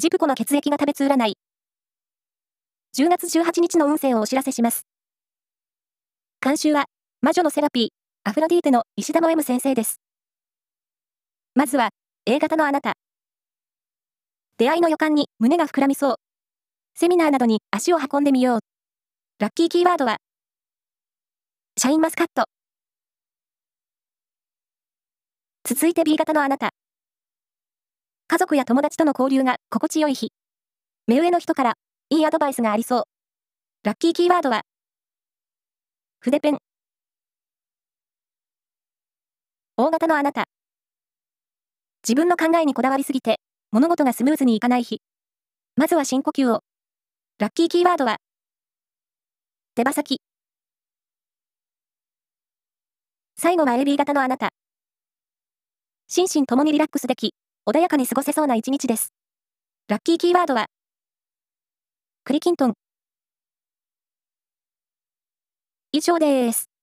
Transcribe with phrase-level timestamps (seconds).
[0.00, 1.34] ジプコの血液が食べつ占い。
[2.96, 4.86] 10月18日の運勢をお知らせします。
[6.40, 6.84] 監修は、
[7.20, 7.88] 魔女のセラピー、
[8.22, 10.00] アフロディーテの石田の M 先生です。
[11.56, 11.88] まずは、
[12.26, 12.92] A 型のあなた。
[14.56, 16.14] 出会いの予感に胸が膨らみそう。
[16.94, 18.60] セミナーなどに足を運んでみよう。
[19.40, 20.18] ラッキーキーワードは、
[21.76, 22.44] シャインマスカット。
[25.64, 26.70] 続いて B 型のあなた。
[28.30, 30.34] 家族や友達との交流が心地よい日。
[31.06, 31.74] 目上の人から
[32.10, 33.02] いいアドバイスがありそう。
[33.84, 34.60] ラッキーキーワードは、
[36.20, 36.58] 筆ペン。
[39.78, 40.44] 大型のあなた。
[42.06, 43.40] 自分の考えにこだわりすぎて、
[43.70, 45.00] 物事がスムーズにいかない日。
[45.76, 46.60] まずは深呼吸を。
[47.38, 48.18] ラッキーキーワードは、
[49.74, 50.20] 手羽先。
[53.38, 54.50] 最後は AB 型のあなた。
[56.08, 57.32] 心身ともにリラックスでき、
[57.68, 59.12] 穏やかに過ごせそうな一日です。
[59.88, 60.68] ラッキーキーワードは、
[62.24, 62.72] クリキントン。
[65.92, 66.77] 以上です。